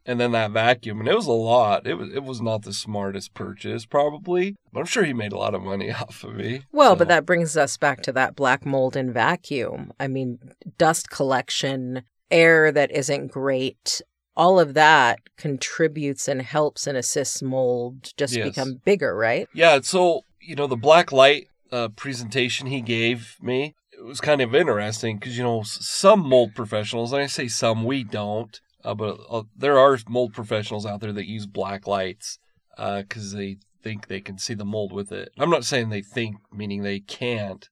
and 0.05 0.19
then 0.19 0.31
that 0.31 0.51
vacuum. 0.51 0.99
And 0.99 1.09
it 1.09 1.15
was 1.15 1.27
a 1.27 1.31
lot. 1.31 1.85
It 1.87 1.95
was 1.95 2.13
it 2.13 2.23
was 2.23 2.41
not 2.41 2.63
the 2.63 2.73
smartest 2.73 3.33
purchase, 3.33 3.85
probably, 3.85 4.55
but 4.71 4.81
I'm 4.81 4.85
sure 4.85 5.03
he 5.03 5.13
made 5.13 5.33
a 5.33 5.37
lot 5.37 5.55
of 5.55 5.61
money 5.61 5.91
off 5.91 6.23
of 6.23 6.35
me. 6.35 6.63
Well, 6.71 6.93
So, 6.93 6.97
but 6.97 7.07
that 7.09 7.25
brings 7.25 7.55
us 7.57 7.77
back 7.77 8.01
to 8.03 8.11
that 8.13 8.35
black 8.35 8.65
mold 8.65 8.95
and 8.95 9.13
vacuum. 9.13 9.93
I 9.99 10.07
mean, 10.07 10.39
dust 10.77 11.09
collection, 11.09 12.03
air 12.29 12.71
that 12.71 12.91
isn't 12.91 13.27
great, 13.27 14.01
all 14.35 14.59
of 14.59 14.73
that 14.73 15.19
contributes 15.37 16.27
and 16.27 16.41
helps 16.41 16.87
and 16.87 16.97
assists 16.97 17.41
mold 17.41 18.11
just 18.17 18.35
Yes. 18.35 18.45
become 18.45 18.81
bigger, 18.85 19.15
right? 19.15 19.47
Yeah, 19.53 19.79
so 19.81 20.21
you 20.39 20.55
know 20.55 20.67
the 20.67 20.75
black 20.77 21.11
light 21.11 21.47
uh, 21.71 21.89
presentation 21.89 22.67
he 22.67 22.81
gave 22.81 23.37
me 23.41 23.75
it 24.01 24.05
was 24.05 24.19
kind 24.19 24.41
of 24.41 24.55
interesting 24.55 25.17
because 25.17 25.37
you 25.37 25.43
know 25.43 25.61
some 25.63 26.27
mold 26.27 26.55
professionals, 26.55 27.13
and 27.13 27.21
I 27.21 27.27
say 27.27 27.47
some, 27.47 27.83
we 27.83 28.03
don't, 28.03 28.59
uh, 28.83 28.93
but 28.93 29.17
uh, 29.29 29.43
there 29.55 29.79
are 29.79 29.97
mold 30.07 30.33
professionals 30.33 30.85
out 30.85 31.01
there 31.01 31.13
that 31.13 31.27
use 31.27 31.45
black 31.45 31.87
lights 31.87 32.39
because 32.77 33.33
they 33.33 33.57
think 33.83 34.07
they 34.07 34.21
can 34.21 34.37
see 34.37 34.53
the 34.53 34.65
mold 34.65 34.93
with 34.93 35.11
it. 35.11 35.31
I'm 35.37 35.49
not 35.49 35.65
saying 35.65 35.89
they 35.89 36.01
think, 36.01 36.37
meaning 36.51 36.83
they 36.83 36.99
can't. 36.99 37.67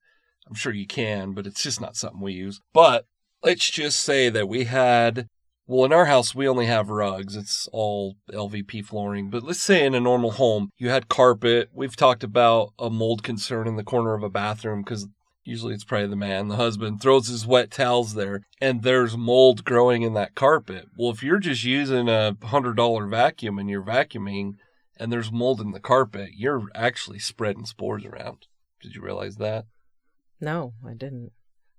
I'm 0.48 0.56
sure 0.56 0.74
you 0.74 0.88
can, 0.88 1.34
but 1.34 1.46
it's 1.46 1.64
just 1.64 1.80
not 1.80 1.96
something 1.96 2.22
we 2.22 2.34
use. 2.34 2.60
But 2.74 3.06
let's 3.44 3.70
just 3.70 4.02
say 4.02 4.30
that 4.30 4.50
we 4.50 4.66
had 4.66 5.28
well, 5.70 5.86
in 5.86 5.94
our 5.94 6.06
house, 6.06 6.34
we 6.34 6.48
only 6.48 6.66
have 6.66 6.90
rugs. 6.90 7.36
It's 7.36 7.70
all 7.72 8.16
LVP 8.34 8.84
flooring. 8.84 9.30
But 9.30 9.44
let's 9.44 9.62
say 9.62 9.86
in 9.86 9.94
a 9.94 10.00
normal 10.00 10.32
home, 10.32 10.72
you 10.80 10.90
had 10.90 11.10
carpet. 11.10 11.70
We've 11.72 11.96
talked 11.96 12.24
about 12.24 12.74
a 12.80 12.90
mold 12.90 13.22
concern 13.22 13.68
in 13.68 13.76
the 13.76 13.84
corner 13.84 14.16
of 14.16 14.24
a 14.24 14.32
bathroom 14.32 14.82
because 14.82 15.08
usually 15.50 15.74
it's 15.74 15.84
probably 15.84 16.08
the 16.08 16.16
man, 16.16 16.48
the 16.48 16.56
husband, 16.56 17.02
throws 17.02 17.28
his 17.28 17.46
wet 17.48 17.72
towels 17.72 18.14
there 18.14 18.42
and 18.62 18.84
there's 18.84 19.18
mold 19.18 19.66
growing 19.66 20.04
in 20.04 20.14
that 20.14 20.36
carpet. 20.36 20.86
Well, 20.96 21.12
if 21.12 21.24
you're 21.24 21.40
just 21.40 21.64
using 21.64 22.08
a 22.08 22.36
$100 22.40 23.10
vacuum 23.10 23.60
and 23.60 23.70
you're 23.70 23.84
vacuuming 23.84 24.54
and 24.98 25.12
there's 25.12 25.32
mold 25.32 25.60
in 25.60 25.72
the 25.72 25.80
carpet, 25.80 26.30
you're 26.36 26.64
actually 26.76 27.20
spreading 27.20 27.66
spores 27.66 28.06
around. 28.06 28.48
Did 28.82 28.96
you 28.96 29.02
realize 29.02 29.38
that? 29.38 29.66
No, 30.40 30.74
I 30.88 30.94
didn't. 30.94 31.32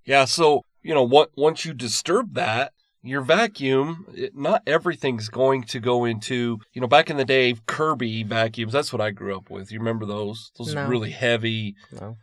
Yeah, 0.04 0.24
so 0.24 0.62
you 0.82 0.94
know, 0.94 1.02
what, 1.04 1.30
once 1.36 1.64
you 1.64 1.74
disturb 1.74 2.34
that, 2.34 2.72
your 3.02 3.20
vacuum, 3.22 4.06
it, 4.14 4.34
not 4.36 4.62
everything's 4.66 5.28
going 5.28 5.62
to 5.64 5.80
go 5.80 6.04
into, 6.04 6.58
you 6.72 6.80
know, 6.80 6.86
back 6.86 7.08
in 7.10 7.16
the 7.16 7.24
day, 7.24 7.54
Kirby 7.66 8.22
vacuums, 8.24 8.72
that's 8.72 8.92
what 8.92 9.00
I 9.00 9.10
grew 9.10 9.36
up 9.36 9.48
with. 9.50 9.70
You 9.72 9.78
remember 9.78 10.04
those? 10.06 10.50
Those 10.58 10.74
No. 10.74 10.86
really 10.86 11.10
heavy, 11.10 11.76
No. 11.92 12.16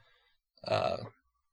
uh, 0.68 0.98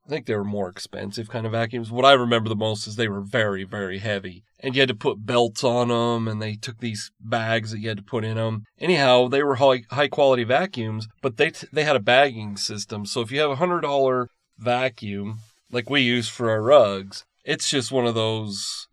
I 0.06 0.10
think 0.10 0.26
they 0.26 0.34
were 0.34 0.44
more 0.44 0.68
expensive 0.68 1.30
kind 1.30 1.46
of 1.46 1.52
vacuums. 1.52 1.90
What 1.90 2.04
I 2.04 2.12
remember 2.12 2.50
the 2.50 2.56
most 2.56 2.86
is 2.86 2.96
they 2.96 3.08
were 3.08 3.22
very, 3.22 3.64
very 3.64 3.98
heavy. 3.98 4.44
And 4.60 4.74
you 4.74 4.82
had 4.82 4.88
to 4.88 4.94
put 4.94 5.24
belts 5.24 5.64
on 5.64 5.88
them, 5.88 6.28
and 6.28 6.42
they 6.42 6.56
took 6.56 6.78
these 6.78 7.10
bags 7.20 7.70
that 7.70 7.78
you 7.78 7.88
had 7.88 7.98
to 7.98 8.02
put 8.02 8.24
in 8.24 8.36
them. 8.36 8.64
Anyhow, 8.78 9.28
they 9.28 9.42
were 9.42 9.56
high, 9.56 9.84
high 9.90 10.08
quality 10.08 10.44
vacuums, 10.44 11.08
but 11.22 11.38
they, 11.38 11.50
t- 11.50 11.68
they 11.72 11.84
had 11.84 11.96
a 11.96 12.00
bagging 12.00 12.58
system. 12.58 13.06
So 13.06 13.22
if 13.22 13.32
you 13.32 13.40
have 13.40 13.50
a 13.50 13.56
$100 13.56 14.26
vacuum, 14.58 15.38
like 15.70 15.88
we 15.88 16.02
use 16.02 16.28
for 16.28 16.50
our 16.50 16.62
rugs, 16.62 17.24
it's 17.44 17.70
just 17.70 17.92
one 17.92 18.06
of 18.06 18.14
those 18.14 18.88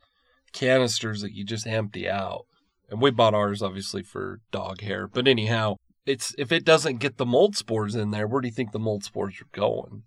canisters 0.54 1.22
that 1.22 1.34
you 1.34 1.44
just 1.44 1.68
empty 1.68 2.10
out. 2.10 2.46
And 2.90 3.02
we 3.02 3.12
bought 3.12 3.34
ours 3.34 3.62
obviously 3.62 4.04
for 4.04 4.40
dog 4.52 4.82
hair. 4.82 5.08
But 5.08 5.28
anyhow, 5.28 5.76
it's 6.06 6.36
if 6.38 6.52
it 6.52 6.66
doesn't 6.66 7.00
get 7.00 7.18
the 7.18 7.26
mold 7.26 7.56
spores 7.56 7.96
in 7.96 8.12
there, 8.12 8.28
where 8.28 8.42
do 8.42 8.48
you 8.48 8.54
think 8.54 8.72
the 8.72 8.80
mold 8.80 9.04
spores 9.04 9.36
are 9.42 9.58
going? 9.58 10.04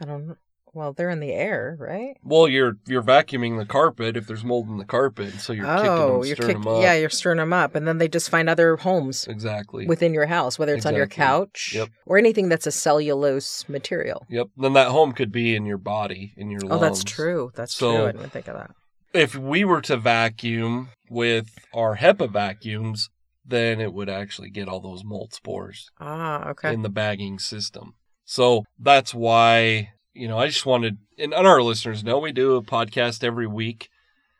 I 0.00 0.04
don't 0.06 0.28
know. 0.28 0.36
Well, 0.72 0.92
they're 0.92 1.10
in 1.10 1.18
the 1.18 1.32
air, 1.32 1.76
right? 1.80 2.16
Well, 2.22 2.46
you're 2.46 2.74
you're 2.86 3.02
vacuuming 3.02 3.58
the 3.58 3.66
carpet 3.66 4.16
if 4.16 4.28
there's 4.28 4.44
mold 4.44 4.68
in 4.68 4.76
the 4.76 4.84
carpet, 4.84 5.34
so 5.40 5.52
you're 5.52 5.66
kicking 5.66 5.90
oh, 5.90 6.18
them, 6.20 6.26
you're 6.28 6.36
stirring 6.36 6.54
kick- 6.58 6.62
them 6.64 6.72
up. 6.74 6.82
yeah, 6.82 6.94
you're 6.94 7.10
stirring 7.10 7.38
them 7.38 7.52
up, 7.52 7.74
and 7.74 7.88
then 7.88 7.98
they 7.98 8.06
just 8.06 8.30
find 8.30 8.48
other 8.48 8.76
homes 8.76 9.26
exactly. 9.26 9.86
within 9.88 10.14
your 10.14 10.26
house, 10.26 10.60
whether 10.60 10.72
it's 10.72 10.86
on 10.86 10.94
your 10.94 11.08
couch 11.08 11.72
Yep. 11.74 11.88
or 12.06 12.18
anything 12.18 12.48
that's 12.48 12.68
a 12.68 12.70
cellulose 12.70 13.68
material. 13.68 14.24
yep. 14.30 14.46
Then 14.56 14.74
that 14.74 14.88
home 14.92 15.10
could 15.12 15.32
be 15.32 15.56
in 15.56 15.66
your 15.66 15.78
body, 15.78 16.34
in 16.36 16.50
your 16.50 16.60
lungs. 16.60 16.72
Oh, 16.72 16.78
that's 16.78 17.02
true. 17.02 17.50
That's 17.56 17.74
So- 17.74 17.96
true. 17.96 18.06
I 18.06 18.12
didn't 18.12 18.30
think 18.30 18.46
of 18.46 18.54
that. 18.56 18.70
If 19.12 19.34
we 19.34 19.64
were 19.64 19.80
to 19.82 19.96
vacuum 19.96 20.90
with 21.08 21.48
our 21.74 21.96
HEPA 21.96 22.30
vacuums, 22.30 23.08
then 23.44 23.80
it 23.80 23.92
would 23.92 24.08
actually 24.08 24.50
get 24.50 24.68
all 24.68 24.78
those 24.80 25.02
mold 25.02 25.34
spores. 25.34 25.90
Ah, 25.98 26.50
okay. 26.50 26.72
in 26.72 26.82
the 26.82 26.88
bagging 26.88 27.40
system. 27.40 27.94
So 28.30 28.64
that's 28.78 29.12
why, 29.12 29.90
you 30.14 30.28
know, 30.28 30.38
I 30.38 30.46
just 30.46 30.64
wanted, 30.64 30.98
and 31.18 31.34
our 31.34 31.60
listeners 31.60 32.04
know 32.04 32.20
we 32.20 32.30
do 32.30 32.54
a 32.54 32.62
podcast 32.62 33.24
every 33.24 33.48
week. 33.48 33.88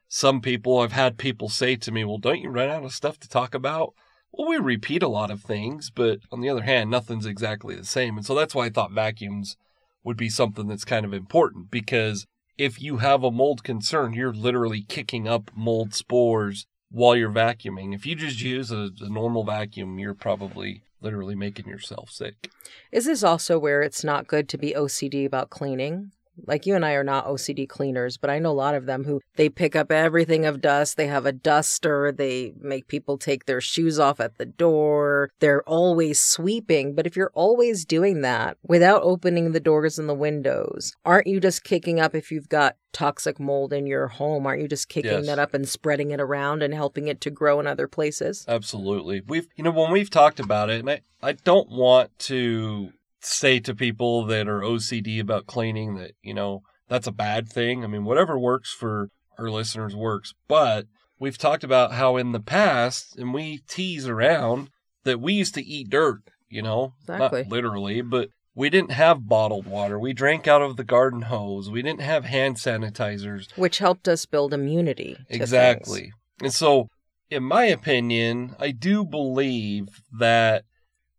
Some 0.07 0.41
people, 0.41 0.79
I've 0.79 0.93
had 0.93 1.19
people 1.19 1.49
say 1.49 1.75
to 1.75 1.91
me, 1.91 2.05
well, 2.05 2.19
don't 2.19 2.41
you 2.41 2.51
run 2.51 2.69
out 2.69 2.85
of 2.85 2.93
stuff 2.93 3.19
to 3.19 3.29
talk 3.29 3.53
about? 3.53 3.95
Well, 4.31 4.47
we 4.47 4.59
repeat 4.59 5.03
a 5.03 5.09
lot 5.09 5.33
of 5.33 5.43
things, 5.43 5.91
but 5.91 6.21
on 6.31 6.41
the 6.41 6.49
other 6.49 6.63
hand, 6.63 6.89
nothing's 6.89 7.27
exactly 7.27 7.75
the 7.75 7.85
same. 7.85 8.17
And 8.17 8.25
so 8.25 8.33
that's 8.33 8.55
why 8.55 8.67
I 8.67 8.71
thought 8.71 8.93
vacuums 8.93 9.57
would 10.05 10.17
be 10.17 10.29
something 10.29 10.69
that's 10.69 10.85
kind 10.85 11.05
of 11.05 11.13
important 11.13 11.69
because 11.73 12.29
if 12.57 12.81
you 12.81 12.99
have 12.99 13.25
a 13.25 13.33
mold 13.33 13.65
concern, 13.65 14.13
you're 14.13 14.33
literally 14.33 14.83
kicking 14.83 15.27
up 15.27 15.51
mold 15.53 15.95
spores 15.95 16.65
while 16.93 17.17
you're 17.17 17.29
vacuuming. 17.29 17.93
If 17.93 18.07
you 18.07 18.15
just 18.15 18.41
use 18.41 18.71
a, 18.71 18.91
a 19.01 19.09
normal 19.09 19.43
vacuum, 19.43 19.99
you're 19.99 20.15
probably 20.15 20.85
literally 21.01 21.35
making 21.35 21.67
yourself 21.67 22.11
sick. 22.11 22.51
Is 22.93 23.07
this 23.07 23.23
also 23.23 23.59
where 23.59 23.83
it's 23.83 24.05
not 24.05 24.27
good 24.27 24.49
to 24.51 24.59
be 24.59 24.75
OCD 24.77 25.25
about 25.25 25.51
cleaning? 25.51 26.13
Like 26.47 26.67
you 26.67 26.75
and 26.75 26.85
I 26.85 26.93
are 26.93 27.05
not 27.05 27.27
OCD 27.27 27.69
cleaners, 27.69 28.17
but 28.17 28.31
I 28.31 28.39
know 28.39 28.51
a 28.51 28.53
lot 28.53 28.75
of 28.75 28.87
them 28.87 29.05
who 29.05 29.21
they 29.37 29.49
pick 29.49 29.77
up 29.77 29.93
everything 29.93 30.47
of 30.47 30.61
dust. 30.61 30.97
They 30.97 31.07
have 31.07 31.27
a 31.27 31.33
duster. 31.33 32.13
They 32.13 32.55
make 32.59 32.87
people 32.89 33.19
take 33.19 33.45
their 33.47 33.61
shoes 33.61 33.99
off 33.99 34.21
at 34.21 34.39
the 34.39 34.47
door. 34.47 35.31
They're 35.41 35.63
always 35.69 36.19
sweeping. 36.21 36.95
But 36.95 37.07
if 37.07 37.17
you're 37.17 37.33
always 37.35 37.85
doing 37.85 38.23
that 38.23 38.57
without 38.63 39.03
opening 39.03 39.53
the 39.53 39.61
doors 39.61 39.99
and 39.99 40.09
the 40.09 40.15
windows, 40.15 40.93
aren't 41.05 41.27
you 41.27 41.41
just 41.41 41.65
kicking 41.65 42.01
up 42.01 42.15
if 42.15 42.31
you've 42.31 42.49
got 42.49 42.77
toxic 42.93 43.39
mold 43.39 43.73
in 43.73 43.87
your 43.87 44.09
home? 44.09 44.47
Aren't 44.47 44.63
you 44.63 44.69
just 44.69 44.89
kicking 44.89 45.11
Yes. 45.11 45.27
that 45.27 45.39
up 45.39 45.55
and 45.55 45.69
spreading 45.69 46.11
it 46.11 46.21
around 46.21 46.63
and 46.63 46.73
helping 46.75 47.09
it 47.09 47.21
to 47.23 47.31
grow 47.31 47.61
in 47.61 47.67
other 47.67 47.87
places? 47.89 48.45
Absolutely. 48.49 49.23
We've, 49.27 49.47
you 49.57 49.65
know, 49.65 49.71
when 49.71 49.91
we've 49.93 50.11
talked 50.11 50.41
about 50.41 50.71
it, 50.71 50.81
and 50.81 50.91
I, 50.91 51.01
I 51.23 51.33
don't 51.33 51.69
want 51.71 52.17
to 52.21 52.93
say 53.21 53.61
to 53.61 53.75
people 53.75 54.25
that 54.27 54.49
are 54.49 54.61
OCD 54.61 55.21
about 55.21 55.47
cleaning 55.47 55.95
that, 55.97 56.13
you 56.23 56.35
know, 56.35 56.63
that's 56.89 57.07
a 57.07 57.13
bad 57.13 57.49
thing. 57.49 57.85
I 57.85 57.87
mean, 57.87 58.05
whatever 58.05 58.39
works 58.39 58.73
for 58.73 59.09
our 59.39 59.51
listeners 59.51 59.95
works. 59.95 60.35
But 60.49 60.87
we've 61.19 61.39
talked 61.39 61.65
about 61.65 61.93
how 61.93 62.17
in 62.17 62.33
the 62.33 62.41
past, 62.41 63.17
and 63.17 63.33
we 63.33 63.61
tease 63.69 64.07
around 64.09 64.71
that 65.05 65.21
we 65.21 65.33
used 65.35 65.55
to 65.55 65.65
eat 65.65 65.91
dirt, 65.91 66.23
you 66.49 66.63
know, 66.63 66.95
Exactly. 67.03 67.43
not 67.43 67.51
literally, 67.51 68.01
but 68.03 68.29
we 68.55 68.69
didn't 68.69 68.91
have 68.91 69.29
bottled 69.29 69.67
water. 69.67 69.99
We 69.99 70.13
drank 70.13 70.49
out 70.49 70.63
of 70.63 70.77
the 70.77 70.85
garden 70.85 71.23
hose. 71.23 71.71
We 71.71 71.83
didn't 71.83 72.01
have 72.03 72.25
hand 72.25 72.57
sanitizers. 72.57 73.51
Which 73.57 73.79
helped 73.79 74.09
us 74.09 74.27
build 74.27 74.53
immunity. 74.53 75.15
to 75.15 75.25
things. 75.25 75.41
Exactly. 75.41 76.13
And 76.43 76.53
so, 76.53 76.89
in 77.31 77.45
my 77.45 77.65
opinion, 77.67 78.57
I 78.59 78.73
do 78.73 79.05
believe 79.05 79.87
that 80.19 80.65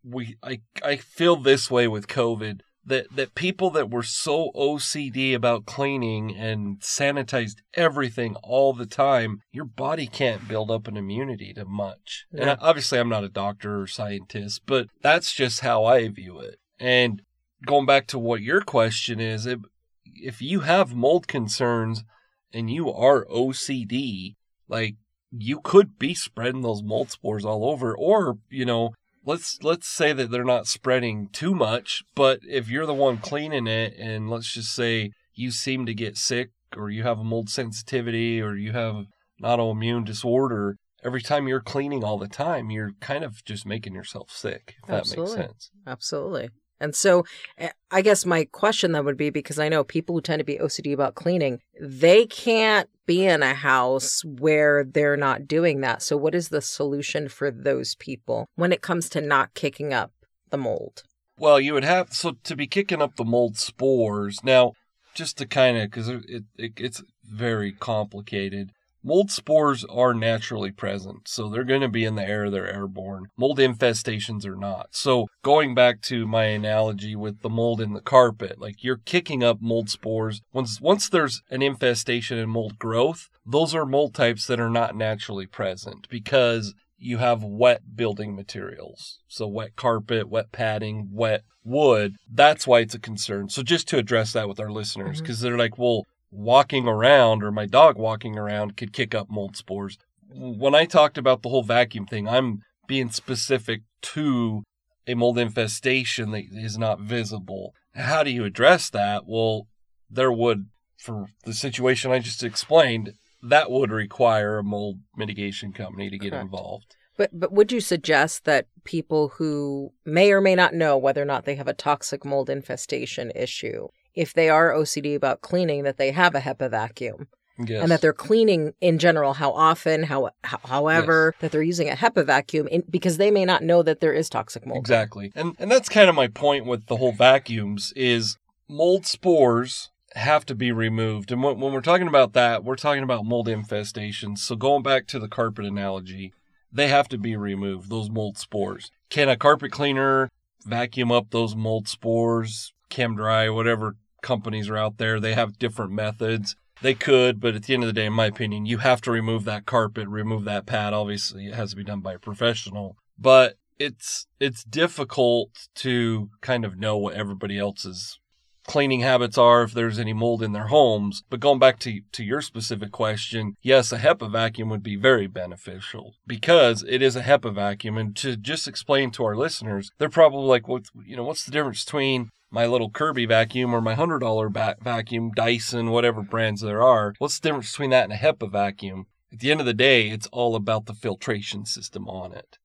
we 0.03 0.37
I 0.43 0.61
I 0.83 0.95
feel 0.95 1.35
this 1.35 1.69
way 1.69 1.87
with 1.87 2.07
COVID 2.07 2.61
that 2.85 3.07
that 3.15 3.35
people 3.35 3.69
that 3.71 3.89
were 3.89 4.03
so 4.03 4.51
OCD 4.55 5.33
about 5.35 5.65
cleaning 5.65 6.35
and 6.35 6.79
sanitized 6.79 7.57
everything 7.73 8.35
all 8.43 8.73
the 8.73 8.85
time, 8.85 9.41
your 9.51 9.65
body 9.65 10.07
can't 10.07 10.47
build 10.47 10.71
up 10.71 10.87
an 10.87 10.97
immunity 10.97 11.53
to 11.53 11.65
much. 11.65 12.25
And 12.33 12.57
obviously 12.59 12.99
I'm 12.99 13.09
not 13.09 13.23
a 13.23 13.29
doctor 13.29 13.81
or 13.81 13.87
scientist, 13.87 14.61
but 14.65 14.87
that's 15.01 15.33
just 15.33 15.61
how 15.61 15.85
I 15.85 16.07
view 16.07 16.39
it. 16.39 16.57
And 16.79 17.21
going 17.65 17.85
back 17.85 18.07
to 18.07 18.19
what 18.19 18.41
your 18.41 18.61
question 18.61 19.19
is, 19.19 19.45
if, 19.45 19.59
if 20.03 20.41
you 20.41 20.61
have 20.61 20.95
mold 20.95 21.27
concerns 21.27 22.03
and 22.51 22.69
you 22.69 22.91
are 22.91 23.25
OCD, 23.25 24.35
like 24.67 24.95
you 25.31 25.59
could 25.59 25.99
be 25.99 26.13
spreading 26.13 26.61
those 26.61 26.83
mold 26.83 27.11
spores 27.11 27.45
all 27.45 27.69
over 27.69 27.95
or, 27.95 28.37
you 28.49 28.65
know, 28.65 28.93
let's 29.25 29.61
let's 29.63 29.87
say 29.87 30.13
that 30.13 30.31
they're 30.31 30.43
not 30.43 30.67
spreading 30.67 31.29
too 31.31 31.53
much, 31.53 32.03
but 32.15 32.39
if 32.47 32.69
you're 32.69 32.85
the 32.85 32.93
one 32.93 33.17
cleaning 33.17 33.67
it 33.67 33.93
and 33.97 34.29
let's 34.29 34.53
just 34.53 34.73
say 34.73 35.11
you 35.33 35.51
seem 35.51 35.85
to 35.85 35.93
get 35.93 36.17
sick 36.17 36.49
or 36.75 36.89
you 36.89 37.03
have 37.03 37.19
a 37.19 37.23
mold 37.23 37.49
sensitivity 37.49 38.41
or 38.41 38.55
you 38.55 38.71
have 38.71 38.95
an 38.95 39.07
autoimmune 39.43 40.05
disorder, 40.05 40.77
every 41.03 41.21
time 41.21 41.47
you're 41.47 41.61
cleaning 41.61 42.03
all 42.03 42.17
the 42.17 42.27
time, 42.27 42.69
you're 42.69 42.91
kind 42.99 43.23
of 43.23 43.43
just 43.45 43.65
making 43.65 43.93
yourself 43.93 44.29
sick, 44.31 44.75
if 44.81 44.87
that 44.87 45.17
makes 45.17 45.31
sense. 45.31 45.71
Absolutely. 45.85 46.49
And 46.81 46.95
so 46.95 47.23
eh, 47.57 47.69
I 47.91 48.01
guess 48.01 48.25
my 48.25 48.45
question 48.45 48.91
then 48.91 49.05
would 49.05 49.17
be 49.17 49.29
because 49.29 49.59
I 49.59 49.69
know 49.69 49.83
people 49.83 50.15
who 50.15 50.21
tend 50.21 50.39
to 50.39 50.45
be 50.45 50.57
OCD 50.57 50.93
about 50.93 51.15
cleaning, 51.15 51.59
they 51.79 52.25
can't 52.25 52.89
be 53.05 53.25
in 53.25 53.43
a 53.43 53.53
house 53.53 54.23
where 54.25 54.83
they're 54.83 55.17
not 55.17 55.47
doing 55.47 55.81
that. 55.81 56.01
So 56.01 56.17
what 56.17 56.35
is 56.35 56.49
the 56.49 56.61
solution 56.61 57.29
for 57.29 57.51
those 57.51 57.95
people 57.95 58.47
when 58.55 58.71
it 58.71 58.81
comes 58.81 59.09
to 59.09 59.21
not 59.21 59.53
kicking 59.53 59.93
up 59.93 60.11
the 60.49 60.57
mold? 60.57 61.03
Well, 61.37 61.59
you 61.59 61.73
would 61.73 61.83
have 61.83 62.13
so 62.13 62.33
to 62.43 62.55
be 62.55 62.67
kicking 62.67 63.01
up 63.01 63.15
the 63.15 63.25
mold 63.25 63.57
spores. 63.57 64.43
Now, 64.43 64.73
just 65.13 65.37
to 65.37 65.45
kind 65.45 65.77
of 65.77 65.83
because 65.83 66.07
it, 66.07 66.43
it 66.57 66.73
it's 66.77 67.03
very 67.23 67.71
complicated. 67.71 68.71
Mold 69.03 69.31
spores 69.31 69.83
are 69.85 70.13
naturally 70.13 70.71
present, 70.71 71.27
so 71.27 71.49
they're 71.49 71.63
going 71.63 71.81
to 71.81 71.89
be 71.89 72.05
in 72.05 72.15
the 72.15 72.27
air. 72.27 72.49
They're 72.49 72.71
airborne. 72.71 73.25
Mold 73.37 73.57
infestations 73.57 74.45
are 74.45 74.55
not. 74.55 74.89
So 74.91 75.27
going 75.43 75.73
back 75.73 76.01
to 76.03 76.27
my 76.27 76.45
analogy 76.45 77.15
with 77.15 77.41
the 77.41 77.49
mold 77.49 77.81
in 77.81 77.93
the 77.93 78.01
carpet, 78.01 78.59
like 78.59 78.83
you're 78.83 79.01
kicking 79.03 79.43
up 79.43 79.57
mold 79.61 79.89
spores. 79.89 80.41
Once 80.53 80.79
once 80.79 81.09
there's 81.09 81.41
an 81.49 81.61
infestation 81.61 82.37
and 82.37 82.51
mold 82.51 82.77
growth, 82.77 83.29
those 83.45 83.73
are 83.73 83.85
mold 83.85 84.13
types 84.13 84.45
that 84.47 84.59
are 84.59 84.69
not 84.69 84.95
naturally 84.95 85.47
present 85.47 86.07
because 86.09 86.75
you 87.01 87.17
have 87.17 87.43
wet 87.43 87.81
building 87.95 88.35
materials. 88.35 89.19
So 89.27 89.47
wet 89.47 89.75
carpet, 89.75 90.29
wet 90.29 90.51
padding, 90.51 91.09
wet 91.11 91.41
wood. 91.63 92.15
That's 92.31 92.67
why 92.67 92.79
it's 92.79 92.95
a 92.95 92.99
concern. 92.99 93.49
So 93.49 93.63
just 93.63 93.87
to 93.89 93.97
address 93.97 94.33
that 94.33 94.47
with 94.47 94.59
our 94.59 94.71
listeners, 94.71 95.17
mm-hmm. 95.17 95.23
because 95.23 95.41
they're 95.41 95.57
like, 95.57 95.77
well, 95.77 96.03
walking 96.31 96.87
around 96.87 97.43
or 97.43 97.51
my 97.51 97.65
dog 97.65 97.97
walking 97.97 98.37
around 98.37 98.77
could 98.77 98.93
kick 98.93 99.13
up 99.13 99.29
mold 99.29 99.57
spores. 99.57 99.97
When 100.33 100.73
I 100.73 100.85
talked 100.85 101.17
about 101.17 101.41
the 101.41 101.49
whole 101.49 101.63
vacuum 101.63 102.05
thing, 102.05 102.27
I'm 102.27 102.61
being 102.87 103.09
specific 103.11 103.81
to 104.01 104.63
a 105.05 105.13
mold 105.13 105.37
infestation 105.37 106.31
that 106.31 106.45
is 106.51 106.77
not 106.77 107.01
visible. 107.01 107.73
How 107.95 108.23
do 108.23 108.31
you 108.31 108.45
address 108.45 108.89
that? 108.91 109.23
Well, 109.27 109.67
there 110.09 110.31
would, 110.31 110.67
for 110.97 111.27
the 111.43 111.53
situation 111.53 112.11
I 112.11 112.19
just 112.19 112.43
explained, 112.43 113.13
that 113.43 113.69
would 113.69 113.91
require 113.91 114.57
a 114.57 114.63
mold 114.63 114.99
mitigation 115.15 115.73
company 115.73 116.09
to 116.09 116.17
get 116.17 116.31
Correct. 116.31 116.43
involved. 116.43 116.95
But 117.17 117.31
but 117.33 117.51
would 117.51 117.71
you 117.71 117.81
suggest 117.81 118.45
that 118.45 118.67
people 118.83 119.29
who 119.29 119.93
may 120.05 120.31
or 120.31 120.41
may 120.41 120.55
not 120.55 120.73
know 120.73 120.97
whether 120.97 121.21
or 121.21 121.25
not 121.25 121.45
they 121.45 121.55
have 121.55 121.67
a 121.67 121.73
toxic 121.73 122.23
mold 122.23 122.49
infestation 122.49 123.31
issue, 123.35 123.89
if 124.15 124.33
they 124.33 124.49
are 124.49 124.71
OCD 124.71 125.15
about 125.15 125.41
cleaning, 125.41 125.83
that 125.83 125.97
they 125.97 126.11
have 126.11 126.35
a 126.35 126.39
HEPA 126.39 126.69
vacuum? 126.69 127.27
Yes. 127.67 127.83
and 127.83 127.91
that 127.91 128.01
they're 128.01 128.13
cleaning 128.13 128.73
in 128.81 128.97
general 128.97 129.33
how 129.33 129.51
often 129.51 130.03
how, 130.03 130.31
how 130.43 130.59
however 130.65 131.35
that 131.41 131.51
they're 131.51 131.61
using 131.61 131.89
a 131.89 131.95
HEPA 131.95 132.25
vacuum 132.25 132.67
in, 132.67 132.83
because 132.89 133.17
they 133.17 133.29
may 133.29 133.45
not 133.45 133.61
know 133.61 133.83
that 133.83 133.99
there 133.99 134.13
is 134.13 134.29
toxic 134.29 134.65
mold. 134.65 134.79
Exactly. 134.79 135.31
And 135.35 135.55
and 135.59 135.69
that's 135.69 135.89
kind 135.89 136.09
of 136.09 136.15
my 136.15 136.27
point 136.27 136.65
with 136.65 136.87
the 136.87 136.97
whole 136.97 137.11
vacuums 137.11 137.93
is 137.95 138.37
mold 138.67 139.05
spores 139.05 139.91
have 140.15 140.45
to 140.47 140.55
be 140.55 140.71
removed. 140.71 141.31
And 141.31 141.43
when, 141.43 141.59
when 141.59 141.73
we're 141.73 141.81
talking 141.81 142.07
about 142.07 142.33
that, 142.33 142.63
we're 142.63 142.75
talking 142.75 143.03
about 143.03 143.25
mold 143.25 143.47
infestations. 143.47 144.39
So 144.39 144.55
going 144.55 144.83
back 144.83 145.07
to 145.07 145.19
the 145.19 145.27
carpet 145.27 145.65
analogy, 145.65 146.33
they 146.71 146.87
have 146.87 147.07
to 147.09 147.17
be 147.17 147.35
removed, 147.35 147.89
those 147.89 148.09
mold 148.09 148.37
spores. 148.37 148.91
Can 149.09 149.29
a 149.29 149.37
carpet 149.37 149.71
cleaner 149.71 150.29
vacuum 150.65 151.11
up 151.11 151.29
those 151.31 151.55
mold 151.55 151.87
spores, 151.87 152.73
chem 152.89 153.15
dry, 153.15 153.49
whatever 153.49 153.95
companies 154.21 154.69
are 154.69 154.77
out 154.77 154.97
there? 154.97 155.19
They 155.19 155.33
have 155.33 155.59
different 155.59 155.91
methods. 155.91 156.55
They 156.81 156.93
could, 156.95 157.39
but 157.39 157.55
at 157.55 157.63
the 157.63 157.73
end 157.73 157.83
of 157.83 157.87
the 157.87 157.93
day, 157.93 158.05
in 158.07 158.13
my 158.13 158.25
opinion, 158.25 158.65
you 158.65 158.79
have 158.79 159.01
to 159.01 159.11
remove 159.11 159.43
that 159.45 159.65
carpet, 159.65 160.07
remove 160.07 160.45
that 160.45 160.65
pad. 160.65 160.93
Obviously, 160.93 161.47
it 161.47 161.53
has 161.53 161.71
to 161.71 161.75
be 161.75 161.83
done 161.83 162.01
by 162.01 162.13
a 162.13 162.19
professional. 162.19 162.97
But 163.19 163.57
it's 163.77 164.27
it's 164.39 164.63
difficult 164.63 165.67
to 165.75 166.29
kind 166.41 166.65
of 166.65 166.77
know 166.77 166.97
what 166.97 167.15
everybody 167.15 167.57
else's 167.57 168.19
cleaning 168.67 169.01
habits 169.01 169.37
are 169.37 169.63
if 169.63 169.73
there's 169.73 169.99
any 169.99 170.13
mold 170.13 170.43
in 170.43 170.53
their 170.53 170.67
homes. 170.67 171.23
But 171.29 171.39
going 171.39 171.59
back 171.59 171.79
to, 171.79 172.01
to 172.11 172.23
your 172.23 172.41
specific 172.41 172.91
question, 172.91 173.55
yes, 173.61 173.91
a 173.91 173.97
HEPA 173.97 174.31
vacuum 174.31 174.69
would 174.69 174.83
be 174.83 174.95
very 174.95 175.27
beneficial 175.27 176.15
because 176.27 176.83
it 176.87 177.01
is 177.01 177.15
a 177.15 177.21
HEPA 177.21 177.53
vacuum. 177.53 177.97
And 177.97 178.15
to 178.17 178.35
just 178.35 178.67
explain 178.67 179.11
to 179.11 179.25
our 179.25 179.35
listeners, 179.35 179.91
they're 179.97 180.09
probably 180.09 180.47
like, 180.47 180.67
what, 180.67 180.85
you 181.05 181.15
know, 181.15 181.23
what's 181.23 181.45
the 181.45 181.51
difference 181.51 181.83
between 181.83 182.29
my 182.49 182.65
little 182.65 182.89
Kirby 182.89 183.25
vacuum 183.25 183.73
or 183.73 183.81
my 183.81 183.95
$100 183.95 184.53
ba- 184.53 184.75
vacuum, 184.81 185.31
Dyson, 185.35 185.89
whatever 185.89 186.21
brands 186.21 186.61
there 186.61 186.83
are? 186.83 187.13
What's 187.17 187.39
the 187.39 187.49
difference 187.49 187.71
between 187.71 187.91
that 187.91 188.03
and 188.03 188.13
a 188.13 188.17
HEPA 188.17 188.51
vacuum? 188.51 189.07
At 189.31 189.39
the 189.39 189.51
end 189.51 189.61
of 189.61 189.65
the 189.65 189.73
day, 189.73 190.09
it's 190.09 190.27
all 190.27 190.55
about 190.55 190.85
the 190.85 190.93
filtration 190.93 191.65
system 191.65 192.07
on 192.09 192.33
it. 192.33 192.57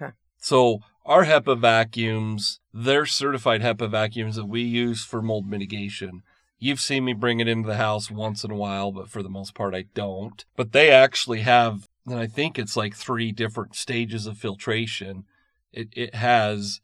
Okay. 0.00 0.12
So 0.38 0.80
our 1.04 1.24
HEPA 1.24 1.58
vacuums, 1.58 2.60
they're 2.72 3.06
certified 3.06 3.60
HEPA 3.60 3.90
vacuums 3.90 4.36
that 4.36 4.46
we 4.46 4.62
use 4.62 5.04
for 5.04 5.20
mold 5.20 5.46
mitigation. 5.46 6.22
You've 6.58 6.80
seen 6.80 7.04
me 7.04 7.12
bring 7.12 7.40
it 7.40 7.48
into 7.48 7.66
the 7.66 7.76
house 7.76 8.10
once 8.10 8.42
in 8.42 8.50
a 8.50 8.56
while, 8.56 8.90
but 8.90 9.10
for 9.10 9.22
the 9.22 9.28
most 9.28 9.54
part, 9.54 9.74
I 9.74 9.84
don't. 9.94 10.44
But 10.56 10.72
they 10.72 10.90
actually 10.90 11.40
have, 11.40 11.88
and 12.06 12.18
I 12.18 12.26
think 12.26 12.58
it's 12.58 12.76
like 12.76 12.94
three 12.94 13.32
different 13.32 13.76
stages 13.76 14.26
of 14.26 14.38
filtration. 14.38 15.24
It, 15.72 15.88
it 15.92 16.14
has 16.14 16.80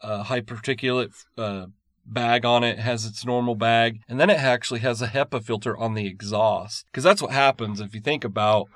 a 0.00 0.24
high 0.24 0.40
particulate 0.40 1.12
uh, 1.38 1.66
bag 2.04 2.44
on 2.44 2.64
it, 2.64 2.78
has 2.80 3.04
its 3.04 3.24
normal 3.24 3.54
bag, 3.54 4.00
and 4.08 4.18
then 4.18 4.30
it 4.30 4.38
actually 4.38 4.80
has 4.80 5.00
a 5.00 5.08
HEPA 5.08 5.44
filter 5.44 5.76
on 5.76 5.94
the 5.94 6.06
exhaust. 6.06 6.86
Because 6.86 7.04
that's 7.04 7.22
what 7.22 7.32
happens 7.32 7.80
if 7.80 7.94
you 7.94 8.00
think 8.00 8.24
about 8.24 8.68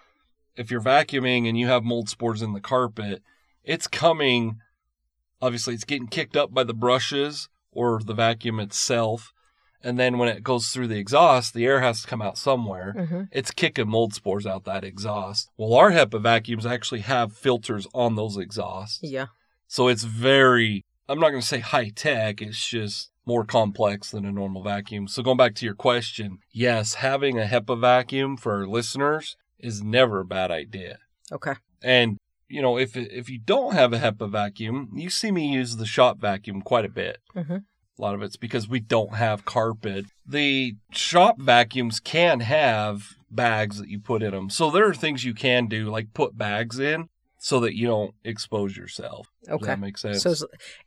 if 0.57 0.71
you're 0.71 0.81
vacuuming 0.81 1.49
and 1.49 1.59
you 1.59 1.67
have 1.67 1.83
mold 1.83 2.09
spores 2.09 2.43
in 2.43 2.53
the 2.53 2.61
carpet, 2.61 3.23
it's 3.65 3.89
coming 3.89 4.61
obviously 5.45 5.75
it's 5.75 5.85
getting 5.85 6.07
kicked 6.07 6.37
up 6.37 6.55
by 6.55 6.65
the 6.65 6.75
brushes 6.75 7.49
or 7.71 8.01
the 8.05 8.15
vacuum 8.15 8.61
itself. 8.61 9.33
And 9.83 9.99
then 9.99 10.17
when 10.17 10.31
it 10.31 10.43
goes 10.43 10.69
through 10.69 10.89
the 10.89 10.99
exhaust, 10.99 11.53
the 11.53 11.67
air 11.67 11.81
has 11.81 12.01
to 12.03 12.09
come 12.09 12.23
out 12.23 12.39
somewhere. 12.39 12.95
Mm-hmm. 12.97 13.23
It's 13.31 13.51
kicking 13.51 13.89
mold 13.89 14.15
spores 14.15 14.47
out 14.47 14.65
that 14.65 14.83
exhaust. 14.85 15.51
Well, 15.59 15.75
our 15.75 15.91
HEPA 15.91 16.23
vacuums 16.23 16.65
actually 16.65 17.01
have 17.01 17.37
filters 17.37 17.87
on 17.93 18.15
those 18.15 18.39
exhausts. 18.39 19.01
Yeah. 19.03 19.27
So 19.69 19.89
it's 19.89 20.05
very, 20.05 20.85
I'm 21.07 21.21
not 21.21 21.31
going 21.31 21.43
to 21.43 21.47
say 21.47 21.59
high 21.61 21.91
tech, 21.91 22.41
it's 22.41 22.67
just 22.67 23.11
more 23.27 23.45
complex 23.45 24.11
than 24.11 24.25
a 24.25 24.33
normal 24.33 24.63
vacuum. 24.63 25.07
So 25.07 25.23
going 25.23 25.37
back 25.37 25.55
to 25.57 25.67
your 25.67 25.75
question, 25.75 26.39
yes, 26.51 26.95
having 26.95 27.39
a 27.39 27.45
HEPA 27.45 27.79
vacuum 27.79 28.39
for 28.39 28.55
our 28.55 28.67
listeners 28.67 29.37
is 29.59 29.83
never 29.83 30.21
a 30.21 30.25
bad 30.25 30.51
idea. 30.51 30.99
Okay. 31.31 31.55
And 31.83 32.19
you 32.49 32.63
know, 32.63 32.79
if 32.79 32.97
if 32.97 33.29
you 33.29 33.39
don't 33.39 33.75
have 33.75 33.93
a 33.93 33.99
HEPA 33.99 34.31
vacuum, 34.31 34.91
you 34.95 35.11
see 35.11 35.31
me 35.33 35.47
use 35.53 35.77
the 35.77 35.87
shop 35.87 36.19
vacuum 36.19 36.63
quite 36.63 36.85
a 36.85 36.89
bit. 36.91 37.19
Mm-hmm. 37.35 37.57
A 37.57 38.03
lot 38.03 38.15
of 38.15 38.23
it's 38.23 38.37
because 38.37 38.69
we 38.69 38.81
don't 38.81 39.15
have 39.15 39.45
carpet. 39.45 40.07
The 40.27 40.75
shop 40.91 41.41
vacuums 41.41 42.01
can 42.01 42.41
have 42.41 43.11
bags 43.31 43.79
that 43.79 43.89
you 43.89 44.01
put 44.01 44.23
in 44.23 44.33
them. 44.33 44.51
So 44.51 44.71
there 44.71 44.89
are 44.89 44.95
things 44.95 45.25
you 45.25 45.35
can 45.35 45.67
do, 45.67 45.91
like 45.91 46.13
put 46.13 46.37
bags 46.37 46.79
in 46.81 47.09
so 47.39 47.61
that 47.61 47.77
you 47.77 47.87
don't 47.87 48.15
expose 48.25 48.77
yourself. 48.77 49.29
Does 49.45 49.55
Okay. 49.57 49.67
that 49.67 49.79
make 49.81 49.99
sense? 49.99 50.23
So, 50.23 50.35